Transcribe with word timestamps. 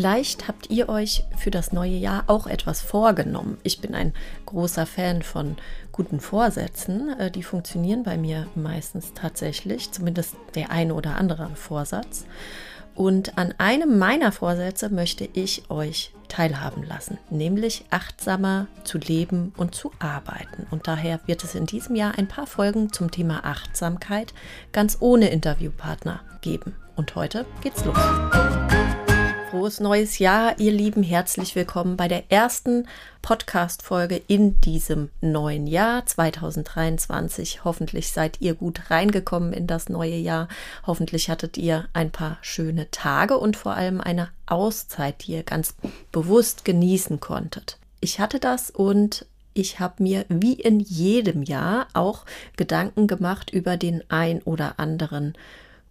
Vielleicht 0.00 0.48
habt 0.48 0.70
ihr 0.70 0.88
euch 0.88 1.24
für 1.36 1.50
das 1.50 1.72
neue 1.72 1.92
Jahr 1.92 2.24
auch 2.26 2.46
etwas 2.46 2.80
vorgenommen. 2.80 3.58
Ich 3.64 3.82
bin 3.82 3.94
ein 3.94 4.14
großer 4.46 4.86
Fan 4.86 5.20
von 5.20 5.56
guten 5.92 6.20
Vorsätzen. 6.20 7.10
Äh, 7.18 7.30
die 7.30 7.42
funktionieren 7.42 8.02
bei 8.02 8.16
mir 8.16 8.46
meistens 8.54 9.12
tatsächlich, 9.12 9.92
zumindest 9.92 10.36
der 10.54 10.70
eine 10.70 10.94
oder 10.94 11.16
andere 11.16 11.50
Vorsatz. 11.54 12.24
Und 12.94 13.36
an 13.36 13.52
einem 13.58 13.98
meiner 13.98 14.32
Vorsätze 14.32 14.88
möchte 14.88 15.28
ich 15.34 15.70
euch 15.70 16.14
teilhaben 16.28 16.82
lassen, 16.82 17.18
nämlich 17.28 17.84
achtsamer 17.90 18.68
zu 18.84 18.96
leben 18.96 19.52
und 19.58 19.74
zu 19.74 19.92
arbeiten. 19.98 20.66
Und 20.70 20.88
daher 20.88 21.20
wird 21.26 21.44
es 21.44 21.54
in 21.54 21.66
diesem 21.66 21.94
Jahr 21.94 22.16
ein 22.16 22.26
paar 22.26 22.46
Folgen 22.46 22.90
zum 22.90 23.10
Thema 23.10 23.44
Achtsamkeit 23.44 24.32
ganz 24.72 24.96
ohne 25.00 25.28
Interviewpartner 25.28 26.20
geben. 26.40 26.74
Und 26.96 27.14
heute 27.16 27.44
geht's 27.60 27.84
los. 27.84 27.98
Frohes 29.50 29.80
neues 29.80 30.20
Jahr, 30.20 30.60
ihr 30.60 30.70
Lieben. 30.70 31.02
Herzlich 31.02 31.56
willkommen 31.56 31.96
bei 31.96 32.06
der 32.06 32.30
ersten 32.30 32.86
Podcast-Folge 33.20 34.22
in 34.28 34.60
diesem 34.60 35.10
neuen 35.20 35.66
Jahr 35.66 36.06
2023. 36.06 37.64
Hoffentlich 37.64 38.12
seid 38.12 38.40
ihr 38.40 38.54
gut 38.54 38.92
reingekommen 38.92 39.52
in 39.52 39.66
das 39.66 39.88
neue 39.88 40.14
Jahr. 40.14 40.46
Hoffentlich 40.86 41.28
hattet 41.28 41.58
ihr 41.58 41.88
ein 41.94 42.12
paar 42.12 42.38
schöne 42.42 42.92
Tage 42.92 43.38
und 43.38 43.56
vor 43.56 43.74
allem 43.74 44.00
eine 44.00 44.28
Auszeit, 44.46 45.26
die 45.26 45.32
ihr 45.32 45.42
ganz 45.42 45.74
bewusst 46.12 46.64
genießen 46.64 47.18
konntet. 47.18 47.76
Ich 48.00 48.20
hatte 48.20 48.38
das 48.38 48.70
und 48.70 49.26
ich 49.52 49.80
habe 49.80 50.00
mir 50.00 50.26
wie 50.28 50.54
in 50.54 50.78
jedem 50.78 51.42
Jahr 51.42 51.88
auch 51.92 52.24
Gedanken 52.56 53.08
gemacht 53.08 53.50
über 53.50 53.76
den 53.76 54.04
ein 54.10 54.42
oder 54.42 54.78
anderen 54.78 55.34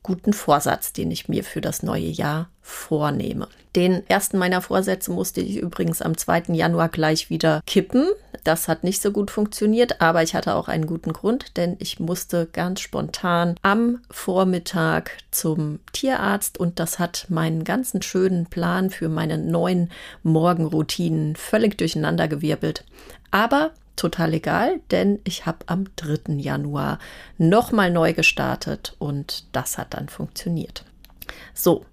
guten 0.04 0.34
Vorsatz, 0.34 0.94
den 0.94 1.12
ich 1.12 1.30
mir 1.30 1.44
für 1.44 1.62
das 1.62 1.84
neue 1.84 2.08
Jahr 2.08 2.50
vornehme. 2.62 3.48
Den 3.76 4.08
ersten 4.10 4.38
meiner 4.38 4.62
Vorsätze 4.62 5.12
musste 5.12 5.42
ich 5.42 5.58
übrigens 5.58 6.02
am 6.02 6.18
2. 6.18 6.46
Januar 6.54 6.90
gleich 6.90 7.30
wieder 7.30 7.62
kippen. 7.68 8.08
Das 8.44 8.68
hat 8.68 8.84
nicht 8.84 9.02
so 9.02 9.12
gut 9.12 9.30
funktioniert, 9.30 10.02
aber 10.02 10.24
ich 10.24 10.34
hatte 10.34 10.56
auch 10.56 10.68
einen 10.68 10.88
guten 10.88 11.14
Grund, 11.14 11.58
denn 11.58 11.76
ich 11.80 12.00
musste 12.00 12.48
ganz 12.52 12.80
spontan 12.80 13.56
am 13.62 14.02
Vormittag 14.10 15.12
zum 15.30 15.80
Tierarzt 15.94 16.58
und 16.58 16.80
das 16.80 16.98
hat 16.98 17.28
meinen 17.30 17.64
ganzen 17.64 18.02
schönen 18.02 18.48
Plan 18.48 18.90
für 18.90 19.10
meine 19.10 19.38
neuen 19.38 19.92
Morgenroutinen 20.24 21.36
völlig 21.36 21.78
durcheinandergewirbelt. 21.78 22.86
Aber 23.32 23.72
total 24.00 24.34
egal, 24.34 24.80
denn 24.92 25.20
ich 25.24 25.46
habe 25.46 25.60
am 25.68 25.86
3. 25.96 26.34
Januar 26.34 27.00
nochmal 27.38 27.92
neu 27.92 28.14
gestartet 28.14 28.96
und 28.98 29.46
das 29.52 29.78
hat 29.78 29.94
dann 29.94 30.10
funktioniert. 30.10 30.86
So, 31.54 31.86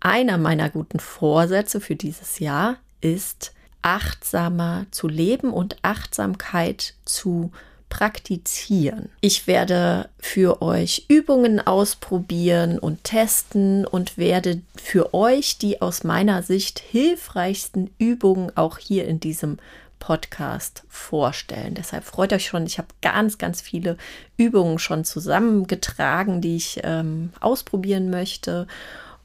einer 0.00 0.38
meiner 0.38 0.70
guten 0.70 1.00
Vorsätze 1.00 1.80
für 1.80 1.96
dieses 1.96 2.38
Jahr 2.38 2.76
ist, 3.00 3.52
achtsamer 3.82 4.86
zu 4.90 5.08
leben 5.08 5.52
und 5.52 5.76
Achtsamkeit 5.82 6.94
zu 7.04 7.50
praktizieren. 7.88 9.08
Ich 9.20 9.46
werde 9.46 10.08
für 10.18 10.62
euch 10.62 11.06
Übungen 11.08 11.66
ausprobieren 11.66 12.78
und 12.78 13.02
testen 13.04 13.84
und 13.84 14.16
werde 14.16 14.62
für 14.76 15.12
euch 15.12 15.58
die 15.58 15.82
aus 15.82 16.04
meiner 16.04 16.42
Sicht 16.42 16.78
hilfreichsten 16.78 17.90
Übungen 17.98 18.56
auch 18.56 18.78
hier 18.78 19.06
in 19.06 19.18
diesem 19.18 19.58
Podcast 20.00 20.82
vorstellen. 20.88 21.74
Deshalb 21.74 22.02
freut 22.02 22.32
euch 22.32 22.46
schon. 22.46 22.66
Ich 22.66 22.78
habe 22.78 22.88
ganz, 23.02 23.38
ganz 23.38 23.60
viele 23.60 23.96
Übungen 24.36 24.80
schon 24.80 25.04
zusammengetragen, 25.04 26.40
die 26.40 26.56
ich 26.56 26.80
ähm, 26.82 27.32
ausprobieren 27.38 28.10
möchte. 28.10 28.66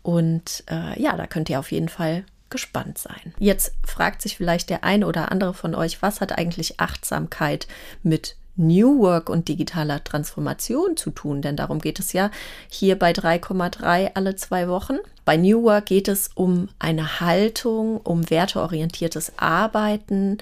Und 0.03 0.64
äh, 0.70 1.02
ja, 1.02 1.18
da 1.18 1.26
könnt 1.26 1.50
ihr 1.50 1.58
auf 1.58 1.72
jeden 1.72 1.90
Fall 1.90 2.23
gespannt 2.52 3.00
sein. 3.00 3.34
Jetzt 3.40 3.74
fragt 3.84 4.22
sich 4.22 4.38
vielleicht 4.38 4.69
der 4.69 4.84
eine 4.84 5.08
oder 5.08 5.31
andere 5.31 5.56
von 5.56 5.74
euch, 5.74 6.03
was 6.03 6.22
hat 6.22 6.38
eigentlich 6.38 6.80
Achtsamkeit 6.80 7.68
mit 8.03 8.35
New 8.55 8.99
Work 8.99 9.29
und 9.29 9.47
digitaler 9.47 10.03
Transformation 10.03 10.95
zu 10.95 11.11
tun, 11.11 11.41
denn 11.41 11.57
darum 11.57 11.79
geht 11.79 11.99
es 11.99 12.13
ja 12.13 12.31
hier 12.69 12.97
bei 12.97 13.11
3,3 13.11 14.11
alle 14.13 14.35
zwei 14.35 14.67
Wochen. 14.67 14.97
Bei 15.25 15.38
New 15.38 15.63
Work 15.63 15.88
geht 15.88 16.07
es 16.07 16.29
um 16.35 16.69
eine 16.79 17.19
Haltung, 17.19 17.97
um 18.01 18.29
werteorientiertes 18.29 19.33
Arbeiten 19.38 20.38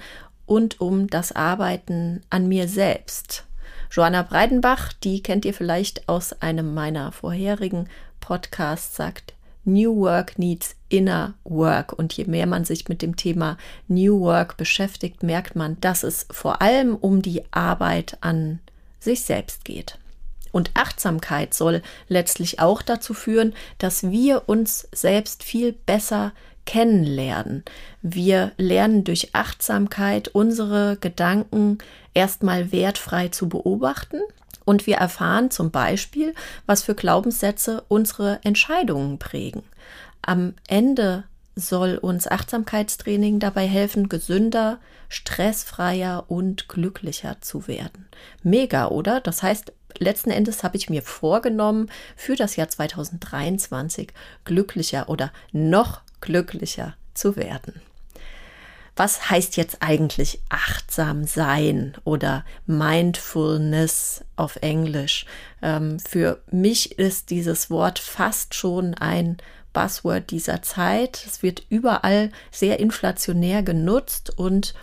und 0.46 0.80
um 0.80 1.08
das 1.08 1.32
Arbeiten 1.32 2.22
an 2.30 2.48
mir 2.48 2.68
selbst. 2.68 3.44
Joanna 3.90 4.22
Breidenbach, 4.22 4.92
die 4.92 5.22
kennt 5.22 5.44
ihr 5.44 5.54
vielleicht 5.54 6.08
aus 6.08 6.40
einem 6.42 6.74
meiner 6.74 7.12
vorherigen 7.12 7.88
Podcasts, 8.20 8.96
sagt, 8.96 9.33
New 9.64 9.96
Work 9.96 10.38
needs 10.38 10.76
inner 10.88 11.34
work. 11.44 11.92
Und 11.92 12.12
je 12.12 12.24
mehr 12.24 12.46
man 12.46 12.64
sich 12.64 12.88
mit 12.88 13.02
dem 13.02 13.16
Thema 13.16 13.58
New 13.88 14.20
Work 14.20 14.56
beschäftigt, 14.56 15.22
merkt 15.22 15.56
man, 15.56 15.80
dass 15.80 16.02
es 16.02 16.26
vor 16.30 16.62
allem 16.62 16.94
um 16.96 17.22
die 17.22 17.42
Arbeit 17.50 18.18
an 18.20 18.60
sich 19.00 19.22
selbst 19.22 19.64
geht. 19.64 19.98
Und 20.52 20.70
Achtsamkeit 20.74 21.52
soll 21.52 21.82
letztlich 22.08 22.60
auch 22.60 22.80
dazu 22.80 23.12
führen, 23.12 23.54
dass 23.78 24.10
wir 24.10 24.48
uns 24.48 24.88
selbst 24.92 25.42
viel 25.42 25.72
besser 25.72 26.32
kennenlernen. 26.64 27.64
Wir 28.02 28.52
lernen 28.56 29.04
durch 29.04 29.34
Achtsamkeit 29.34 30.28
unsere 30.28 30.96
Gedanken 31.00 31.78
erstmal 32.14 32.72
wertfrei 32.72 33.28
zu 33.28 33.48
beobachten 33.48 34.20
und 34.64 34.86
wir 34.86 34.96
erfahren 34.96 35.50
zum 35.50 35.70
Beispiel, 35.70 36.34
was 36.66 36.82
für 36.82 36.94
Glaubenssätze 36.94 37.84
unsere 37.88 38.40
Entscheidungen 38.42 39.18
prägen. 39.18 39.62
Am 40.22 40.54
Ende 40.66 41.24
soll 41.56 41.98
uns 41.98 42.26
Achtsamkeitstraining 42.26 43.38
dabei 43.38 43.66
helfen, 43.66 44.08
gesünder, 44.08 44.78
stressfreier 45.08 46.24
und 46.28 46.68
glücklicher 46.68 47.36
zu 47.40 47.68
werden. 47.68 48.06
Mega, 48.42 48.88
oder? 48.88 49.20
Das 49.20 49.42
heißt, 49.42 49.72
letzten 49.98 50.30
Endes 50.30 50.64
habe 50.64 50.76
ich 50.76 50.90
mir 50.90 51.02
vorgenommen, 51.02 51.90
für 52.16 52.34
das 52.34 52.56
Jahr 52.56 52.68
2023 52.68 54.12
glücklicher 54.44 55.08
oder 55.08 55.32
noch 55.52 56.00
glücklicher 56.20 56.94
zu 57.14 57.36
werden 57.36 57.80
was 58.96 59.30
heißt 59.30 59.56
jetzt 59.56 59.78
eigentlich 59.80 60.40
achtsam 60.48 61.24
sein 61.24 61.94
oder 62.04 62.44
Mindfulness 62.66 64.24
auf 64.36 64.56
Englisch? 64.56 65.26
Ähm, 65.62 65.98
für 65.98 66.40
mich 66.50 66.98
ist 66.98 67.30
dieses 67.30 67.70
Wort 67.70 67.98
fast 67.98 68.54
schon 68.54 68.94
ein 68.94 69.38
Buzzword 69.72 70.30
dieser 70.30 70.62
Zeit. 70.62 71.24
Es 71.26 71.42
wird 71.42 71.64
überall 71.68 72.30
sehr 72.52 72.78
inflationär 72.78 73.62
genutzt 73.62 74.38
und 74.38 74.74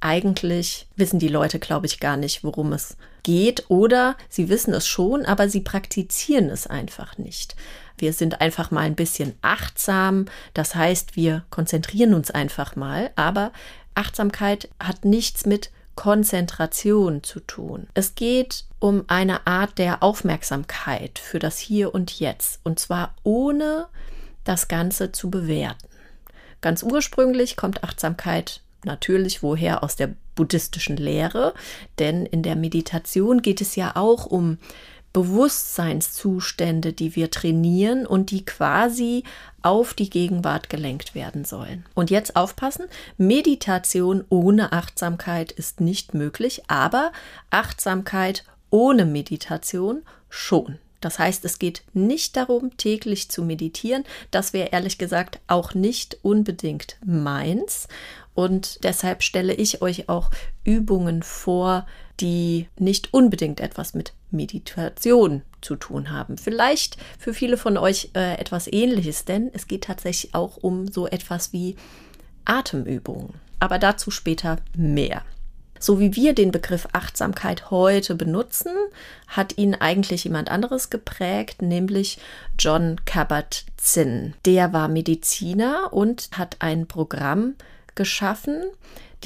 eigentlich 0.00 0.86
wissen 0.94 1.18
die 1.18 1.28
Leute, 1.28 1.58
glaube 1.58 1.86
ich, 1.86 1.98
gar 1.98 2.16
nicht, 2.16 2.44
worum 2.44 2.72
es 2.72 2.96
geht 3.24 3.64
oder 3.68 4.16
sie 4.28 4.48
wissen 4.48 4.72
es 4.72 4.86
schon, 4.86 5.26
aber 5.26 5.48
sie 5.48 5.60
praktizieren 5.60 6.48
es 6.48 6.68
einfach 6.68 7.18
nicht. 7.18 7.56
Wir 7.98 8.12
sind 8.12 8.40
einfach 8.40 8.70
mal 8.70 8.82
ein 8.82 8.94
bisschen 8.94 9.34
achtsam. 9.42 10.26
Das 10.54 10.74
heißt, 10.74 11.16
wir 11.16 11.44
konzentrieren 11.50 12.14
uns 12.14 12.30
einfach 12.30 12.76
mal. 12.76 13.10
Aber 13.16 13.52
Achtsamkeit 13.94 14.68
hat 14.78 15.04
nichts 15.04 15.46
mit 15.46 15.70
Konzentration 15.94 17.22
zu 17.22 17.40
tun. 17.40 17.88
Es 17.94 18.14
geht 18.14 18.64
um 18.78 19.04
eine 19.08 19.46
Art 19.46 19.78
der 19.78 20.02
Aufmerksamkeit 20.02 21.18
für 21.18 21.38
das 21.38 21.58
Hier 21.58 21.94
und 21.94 22.20
Jetzt. 22.20 22.60
Und 22.64 22.78
zwar 22.78 23.14
ohne 23.22 23.86
das 24.44 24.68
Ganze 24.68 25.10
zu 25.12 25.30
bewerten. 25.30 25.88
Ganz 26.60 26.82
ursprünglich 26.82 27.56
kommt 27.56 27.82
Achtsamkeit 27.82 28.60
natürlich 28.84 29.42
woher 29.42 29.82
aus 29.82 29.96
der 29.96 30.14
buddhistischen 30.34 30.96
Lehre, 30.96 31.54
denn 31.98 32.26
in 32.26 32.42
der 32.42 32.56
Meditation 32.56 33.42
geht 33.42 33.60
es 33.60 33.76
ja 33.76 33.96
auch 33.96 34.26
um 34.26 34.58
Bewusstseinszustände, 35.16 36.92
die 36.92 37.16
wir 37.16 37.30
trainieren 37.30 38.04
und 38.04 38.30
die 38.30 38.44
quasi 38.44 39.24
auf 39.62 39.94
die 39.94 40.10
Gegenwart 40.10 40.68
gelenkt 40.68 41.14
werden 41.14 41.46
sollen. 41.46 41.86
Und 41.94 42.10
jetzt 42.10 42.36
aufpassen, 42.36 42.84
Meditation 43.16 44.24
ohne 44.28 44.72
Achtsamkeit 44.72 45.52
ist 45.52 45.80
nicht 45.80 46.12
möglich, 46.12 46.64
aber 46.68 47.12
Achtsamkeit 47.48 48.44
ohne 48.68 49.06
Meditation 49.06 50.02
schon. 50.28 50.78
Das 51.00 51.18
heißt, 51.18 51.46
es 51.46 51.58
geht 51.58 51.82
nicht 51.94 52.36
darum, 52.36 52.76
täglich 52.76 53.30
zu 53.30 53.42
meditieren. 53.42 54.04
Das 54.30 54.52
wäre 54.52 54.68
ehrlich 54.68 54.98
gesagt 54.98 55.40
auch 55.46 55.72
nicht 55.72 56.18
unbedingt 56.20 56.98
meins. 57.02 57.88
Und 58.34 58.84
deshalb 58.84 59.22
stelle 59.22 59.54
ich 59.54 59.80
euch 59.80 60.10
auch 60.10 60.30
Übungen 60.62 61.22
vor, 61.22 61.86
die 62.20 62.68
nicht 62.78 63.14
unbedingt 63.14 63.60
etwas 63.60 63.94
mit 63.94 64.12
Meditation 64.36 65.42
zu 65.60 65.76
tun 65.76 66.10
haben. 66.10 66.38
Vielleicht 66.38 66.96
für 67.18 67.34
viele 67.34 67.56
von 67.56 67.76
euch 67.76 68.10
äh, 68.14 68.38
etwas 68.38 68.70
Ähnliches, 68.70 69.24
denn 69.24 69.50
es 69.52 69.66
geht 69.66 69.84
tatsächlich 69.84 70.34
auch 70.34 70.58
um 70.58 70.88
so 70.88 71.06
etwas 71.06 71.52
wie 71.52 71.76
Atemübungen. 72.44 73.34
Aber 73.58 73.78
dazu 73.78 74.10
später 74.10 74.58
mehr. 74.76 75.22
So 75.78 76.00
wie 76.00 76.16
wir 76.16 76.34
den 76.34 76.52
Begriff 76.52 76.88
Achtsamkeit 76.92 77.70
heute 77.70 78.14
benutzen, 78.14 78.72
hat 79.26 79.58
ihn 79.58 79.74
eigentlich 79.74 80.24
jemand 80.24 80.50
anderes 80.50 80.90
geprägt, 80.90 81.60
nämlich 81.60 82.18
John 82.58 82.96
Kabat-Zinn. 83.04 84.34
Der 84.44 84.72
war 84.72 84.88
Mediziner 84.88 85.92
und 85.92 86.30
hat 86.32 86.56
ein 86.60 86.86
Programm 86.86 87.54
geschaffen, 87.94 88.64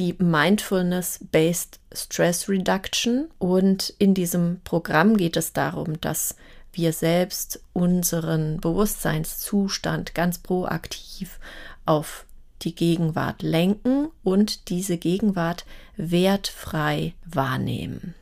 die 0.01 0.15
Mindfulness-Based 0.19 1.79
Stress 1.93 2.49
Reduction. 2.49 3.29
Und 3.39 3.95
in 3.99 4.15
diesem 4.15 4.61
Programm 4.65 5.17
geht 5.17 5.37
es 5.37 5.53
darum, 5.53 6.01
dass 6.01 6.37
wir 6.73 6.93
selbst 6.93 7.61
unseren 7.75 8.61
Bewusstseinszustand 8.61 10.15
ganz 10.15 10.39
proaktiv 10.39 11.39
auf 11.85 12.25
die 12.63 12.75
Gegenwart 12.75 13.43
lenken 13.43 14.09
und 14.23 14.71
diese 14.71 14.97
Gegenwart 14.97 15.67
wertfrei 15.97 17.15
wahrnehmen. 17.27 18.15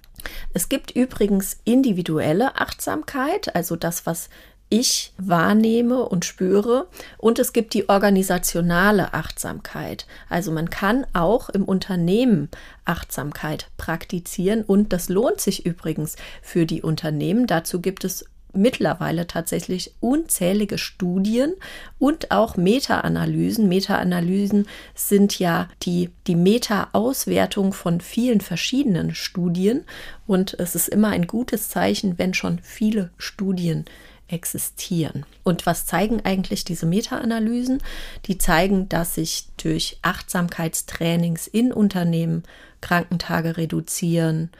Es 0.53 0.69
gibt 0.69 0.91
übrigens 0.91 1.59
individuelle 1.65 2.57
Achtsamkeit, 2.57 3.55
also 3.55 3.77
das, 3.77 4.05
was 4.05 4.31
ich 4.69 5.13
wahrnehme 5.17 6.05
und 6.09 6.25
spüre. 6.25 6.89
Und 7.17 7.39
es 7.39 7.53
gibt 7.53 7.75
die 7.75 7.89
organisationale 7.89 9.15
Achtsamkeit. 9.15 10.07
Also 10.29 10.53
man 10.53 10.71
kann 10.71 11.07
auch 11.13 11.49
im 11.49 11.65
Unternehmen 11.65 12.49
Achtsamkeit 12.85 13.69
praktizieren 13.77 14.63
und 14.63 14.93
das 14.93 15.09
lohnt 15.09 15.41
sich 15.41 15.67
übrigens 15.67 16.17
für 16.43 16.67
die 16.67 16.83
Unternehmen. 16.83 17.47
Dazu 17.47 17.81
gibt 17.81 18.05
es 18.05 18.25
mittlerweile 18.53 19.27
tatsächlich 19.27 19.95
unzählige 20.01 20.79
Studien 20.79 21.55
und 21.99 22.31
auch 22.31 22.57
Meta-Analysen. 22.57 23.69
Meta-Analysen 23.69 24.67
sind 24.95 25.39
ja 25.39 25.69
die, 25.83 26.11
die 26.27 26.35
Meta-Auswertung 26.35 27.73
von 27.73 28.01
vielen 28.01 28.41
verschiedenen 28.41 29.15
Studien 29.15 29.85
und 30.27 30.59
es 30.59 30.75
ist 30.75 30.89
immer 30.89 31.09
ein 31.09 31.27
gutes 31.27 31.69
Zeichen, 31.69 32.19
wenn 32.19 32.35
schon 32.35 32.59
viele 32.63 33.11
Studien 33.19 33.85
existieren. 34.29 35.25
Und 35.43 35.67
was 35.67 35.87
zeigen 35.87 36.21
eigentlich 36.25 36.65
diese 36.65 36.87
Meta-Analysen? 36.87 37.83
Die 38.27 38.39
zeigen, 38.39 38.89
dass 38.89 39.15
sich 39.15 39.47
durch 39.57 39.99
Achtsamkeitstrainings 40.03 41.47
in 41.47 41.73
Unternehmen 41.73 42.43
Krankentage 42.81 43.57
reduzieren, 43.57 44.51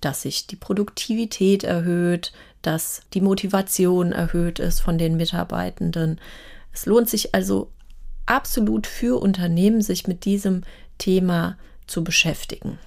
dass 0.00 0.22
sich 0.22 0.46
die 0.46 0.56
Produktivität 0.56 1.64
erhöht, 1.64 2.32
dass 2.62 3.02
die 3.14 3.20
Motivation 3.20 4.12
erhöht 4.12 4.58
ist 4.58 4.80
von 4.80 4.98
den 4.98 5.16
Mitarbeitenden. 5.16 6.20
Es 6.72 6.86
lohnt 6.86 7.08
sich 7.08 7.34
also 7.34 7.70
absolut 8.26 8.86
für 8.86 9.20
Unternehmen, 9.20 9.82
sich 9.82 10.06
mit 10.06 10.24
diesem 10.24 10.62
Thema 10.98 11.56
zu 11.86 12.02
beschäftigen. 12.02 12.78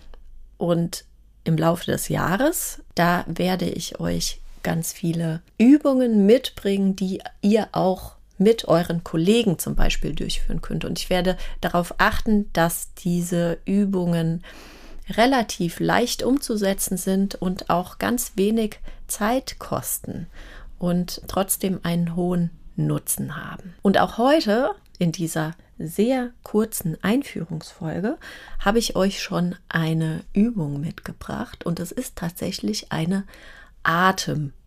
Und 0.58 1.06
im 1.44 1.58
Laufe 1.58 1.86
des 1.86 2.10
Jahres, 2.10 2.82
da 2.96 3.24
werde 3.28 3.70
ich 3.70 4.00
euch 4.00 4.42
ganz 4.70 4.94
viele 4.94 5.42
Übungen 5.58 6.28
mitbringen, 6.28 6.96
die 6.96 7.24
ihr 7.42 7.70
auch 7.72 8.18
mit 8.38 8.68
euren 8.68 9.04
Kollegen 9.04 9.58
zum 9.58 9.74
Beispiel 9.74 10.14
durchführen 10.14 10.62
könnt. 10.62 10.86
Und 10.86 11.00
ich 11.00 11.10
werde 11.10 11.38
darauf 11.60 11.96
achten, 11.98 12.54
dass 12.54 12.94
diese 12.94 13.58
Übungen 13.66 14.44
relativ 15.10 15.80
leicht 15.80 16.22
umzusetzen 16.22 16.98
sind 16.98 17.34
und 17.34 17.72
auch 17.72 17.98
ganz 17.98 18.34
wenig 18.36 18.80
Zeit 19.08 19.58
kosten 19.58 20.28
und 20.78 21.24
trotzdem 21.28 21.80
einen 21.82 22.16
hohen 22.16 22.52
Nutzen 22.76 23.44
haben. 23.44 23.74
Und 23.82 23.98
auch 23.98 24.20
heute 24.20 24.70
in 25.00 25.12
dieser 25.12 25.56
sehr 25.80 26.30
kurzen 26.44 26.96
Einführungsfolge 27.02 28.20
habe 28.60 28.78
ich 28.78 28.96
euch 28.96 29.20
schon 29.20 29.56
eine 29.68 30.22
Übung 30.34 30.80
mitgebracht 30.80 31.66
und 31.66 31.80
es 31.80 31.92
ist 31.92 32.18
tatsächlich 32.18 32.92
eine 32.92 33.24
Atemübung. 33.82 34.59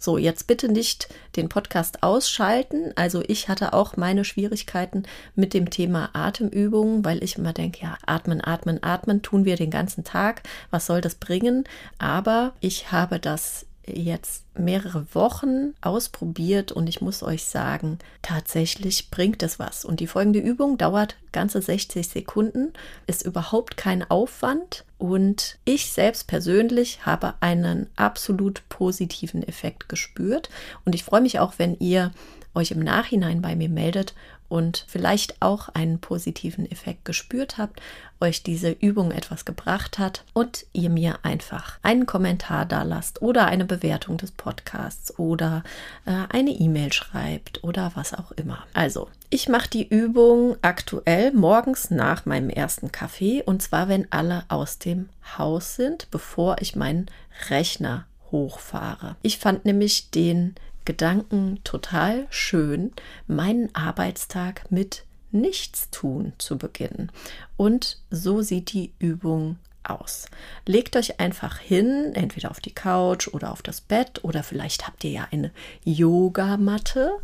So, 0.00 0.16
jetzt 0.16 0.46
bitte 0.46 0.70
nicht 0.70 1.08
den 1.34 1.48
Podcast 1.48 2.04
ausschalten. 2.04 2.92
Also 2.94 3.22
ich 3.26 3.48
hatte 3.48 3.72
auch 3.72 3.96
meine 3.96 4.24
Schwierigkeiten 4.24 5.02
mit 5.34 5.54
dem 5.54 5.70
Thema 5.70 6.10
Atemübungen, 6.12 7.04
weil 7.04 7.22
ich 7.24 7.36
immer 7.36 7.52
denke, 7.52 7.80
ja, 7.82 7.98
atmen, 8.06 8.40
atmen, 8.42 8.80
atmen 8.82 9.22
tun 9.22 9.44
wir 9.44 9.56
den 9.56 9.70
ganzen 9.70 10.04
Tag. 10.04 10.42
Was 10.70 10.86
soll 10.86 11.00
das 11.00 11.16
bringen? 11.16 11.64
Aber 11.98 12.52
ich 12.60 12.92
habe 12.92 13.18
das 13.18 13.66
jetzt 13.94 14.44
mehrere 14.56 15.06
Wochen 15.14 15.74
ausprobiert 15.80 16.72
und 16.72 16.88
ich 16.88 17.00
muss 17.00 17.22
euch 17.22 17.44
sagen, 17.44 17.98
tatsächlich 18.22 19.10
bringt 19.10 19.42
es 19.42 19.58
was. 19.58 19.84
Und 19.84 20.00
die 20.00 20.06
folgende 20.06 20.40
Übung 20.40 20.78
dauert 20.78 21.16
ganze 21.32 21.62
60 21.62 22.06
Sekunden, 22.06 22.72
ist 23.06 23.24
überhaupt 23.24 23.76
kein 23.76 24.08
Aufwand 24.10 24.84
und 24.98 25.58
ich 25.64 25.92
selbst 25.92 26.26
persönlich 26.26 27.06
habe 27.06 27.34
einen 27.40 27.88
absolut 27.96 28.62
positiven 28.68 29.42
Effekt 29.42 29.88
gespürt 29.88 30.50
und 30.84 30.94
ich 30.94 31.04
freue 31.04 31.20
mich 31.20 31.38
auch, 31.38 31.54
wenn 31.58 31.76
ihr 31.78 32.12
euch 32.54 32.70
im 32.70 32.80
Nachhinein 32.80 33.42
bei 33.42 33.56
mir 33.56 33.68
meldet 33.68 34.14
und 34.48 34.84
vielleicht 34.88 35.40
auch 35.40 35.68
einen 35.68 36.00
positiven 36.00 36.70
Effekt 36.70 37.04
gespürt 37.04 37.58
habt, 37.58 37.80
euch 38.20 38.42
diese 38.42 38.70
Übung 38.70 39.12
etwas 39.12 39.44
gebracht 39.44 39.98
hat 39.98 40.24
und 40.32 40.66
ihr 40.72 40.90
mir 40.90 41.18
einfach 41.22 41.78
einen 41.82 42.06
Kommentar 42.06 42.64
da 42.64 42.82
lasst 42.82 43.22
oder 43.22 43.46
eine 43.46 43.64
Bewertung 43.64 44.16
des 44.16 44.32
Podcasts 44.32 45.18
oder 45.18 45.62
äh, 46.06 46.12
eine 46.30 46.50
E-Mail 46.50 46.92
schreibt 46.92 47.62
oder 47.62 47.92
was 47.94 48.14
auch 48.14 48.32
immer. 48.32 48.64
Also, 48.72 49.08
ich 49.30 49.48
mache 49.48 49.68
die 49.68 49.86
Übung 49.86 50.56
aktuell 50.62 51.32
morgens 51.32 51.90
nach 51.90 52.26
meinem 52.26 52.50
ersten 52.50 52.90
Kaffee 52.90 53.42
und 53.42 53.62
zwar, 53.62 53.88
wenn 53.88 54.10
alle 54.10 54.44
aus 54.48 54.78
dem 54.78 55.10
Haus 55.36 55.76
sind, 55.76 56.10
bevor 56.10 56.56
ich 56.60 56.74
meinen 56.74 57.06
Rechner 57.50 58.06
hochfahre. 58.30 59.16
Ich 59.22 59.38
fand 59.38 59.64
nämlich 59.64 60.10
den 60.10 60.54
Gedanken 60.84 61.60
total 61.64 62.26
schön, 62.30 62.92
meinen 63.26 63.74
Arbeitstag 63.74 64.70
mit 64.70 65.04
Nichtstun 65.30 66.32
zu 66.38 66.56
beginnen. 66.56 67.12
Und 67.56 67.98
so 68.10 68.40
sieht 68.40 68.72
die 68.72 68.92
Übung 68.98 69.58
aus. 69.82 70.26
Legt 70.66 70.96
euch 70.96 71.20
einfach 71.20 71.58
hin, 71.58 72.12
entweder 72.14 72.50
auf 72.50 72.60
die 72.60 72.74
Couch 72.74 73.28
oder 73.28 73.52
auf 73.52 73.62
das 73.62 73.80
Bett 73.80 74.24
oder 74.24 74.42
vielleicht 74.42 74.86
habt 74.86 75.04
ihr 75.04 75.10
ja 75.10 75.28
eine 75.30 75.50
Yogamatte. 75.84 77.18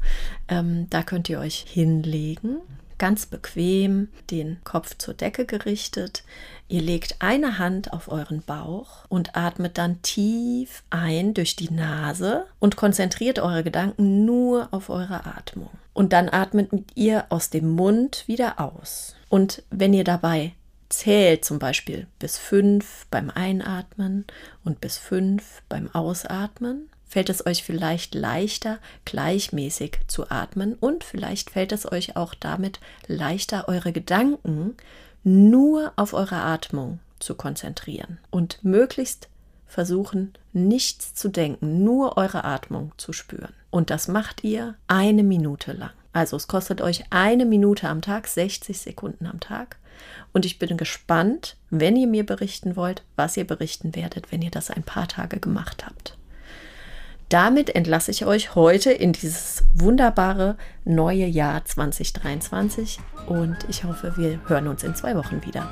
Ähm, 0.48 0.88
da 0.90 1.02
könnt 1.02 1.28
ihr 1.28 1.38
euch 1.40 1.64
hinlegen 1.68 2.60
ganz 3.04 3.26
bequem, 3.26 4.08
den 4.30 4.56
Kopf 4.64 4.96
zur 4.96 5.12
Decke 5.12 5.44
gerichtet. 5.44 6.24
Ihr 6.68 6.80
legt 6.80 7.16
eine 7.18 7.58
Hand 7.58 7.92
auf 7.92 8.10
euren 8.10 8.40
Bauch 8.40 9.04
und 9.10 9.36
atmet 9.36 9.76
dann 9.76 10.00
tief 10.00 10.82
ein 10.88 11.34
durch 11.34 11.54
die 11.54 11.70
Nase 11.70 12.46
und 12.60 12.76
konzentriert 12.76 13.38
eure 13.40 13.62
Gedanken 13.62 14.24
nur 14.24 14.68
auf 14.70 14.88
eure 14.88 15.26
Atmung. 15.26 15.68
Und 15.92 16.14
dann 16.14 16.30
atmet 16.30 16.70
ihr 16.94 17.26
aus 17.28 17.50
dem 17.50 17.68
Mund 17.68 18.24
wieder 18.26 18.58
aus. 18.58 19.14
Und 19.28 19.64
wenn 19.68 19.92
ihr 19.92 20.04
dabei 20.04 20.54
zählt, 20.88 21.44
zum 21.44 21.58
Beispiel 21.58 22.06
bis 22.18 22.38
fünf 22.38 23.04
beim 23.10 23.28
Einatmen 23.28 24.24
und 24.64 24.80
bis 24.80 24.96
fünf 24.96 25.60
beim 25.68 25.94
Ausatmen, 25.94 26.88
fällt 27.14 27.28
es 27.28 27.46
euch 27.46 27.62
vielleicht 27.62 28.16
leichter, 28.16 28.80
gleichmäßig 29.04 30.00
zu 30.08 30.32
atmen 30.32 30.74
und 30.74 31.04
vielleicht 31.04 31.50
fällt 31.50 31.70
es 31.70 31.90
euch 31.90 32.16
auch 32.16 32.34
damit 32.34 32.80
leichter, 33.06 33.68
eure 33.68 33.92
Gedanken 33.92 34.74
nur 35.22 35.92
auf 35.94 36.12
eure 36.12 36.38
Atmung 36.38 36.98
zu 37.20 37.36
konzentrieren 37.36 38.18
und 38.32 38.58
möglichst 38.64 39.28
versuchen, 39.68 40.32
nichts 40.52 41.14
zu 41.14 41.28
denken, 41.28 41.84
nur 41.84 42.16
eure 42.16 42.42
Atmung 42.42 42.90
zu 42.96 43.12
spüren. 43.12 43.54
Und 43.70 43.90
das 43.90 44.08
macht 44.08 44.42
ihr 44.42 44.74
eine 44.88 45.22
Minute 45.22 45.72
lang. 45.72 45.92
Also 46.12 46.36
es 46.36 46.48
kostet 46.48 46.80
euch 46.80 47.04
eine 47.10 47.46
Minute 47.46 47.88
am 47.88 48.02
Tag, 48.02 48.26
60 48.26 48.76
Sekunden 48.76 49.26
am 49.26 49.38
Tag. 49.38 49.76
Und 50.32 50.44
ich 50.44 50.58
bin 50.58 50.76
gespannt, 50.76 51.54
wenn 51.70 51.94
ihr 51.94 52.08
mir 52.08 52.26
berichten 52.26 52.74
wollt, 52.74 53.04
was 53.14 53.36
ihr 53.36 53.46
berichten 53.46 53.94
werdet, 53.94 54.32
wenn 54.32 54.42
ihr 54.42 54.50
das 54.50 54.68
ein 54.68 54.82
paar 54.82 55.06
Tage 55.06 55.38
gemacht 55.38 55.86
habt 55.86 56.18
damit 57.34 57.74
entlasse 57.74 58.12
ich 58.12 58.26
euch 58.26 58.54
heute 58.54 58.92
in 58.92 59.12
dieses 59.12 59.64
wunderbare 59.74 60.56
neue 60.84 61.26
Jahr 61.26 61.64
2023 61.64 63.00
und 63.26 63.56
ich 63.68 63.82
hoffe, 63.82 64.12
wir 64.16 64.38
hören 64.46 64.68
uns 64.68 64.84
in 64.84 64.94
zwei 64.94 65.16
Wochen 65.16 65.44
wieder. 65.44 65.68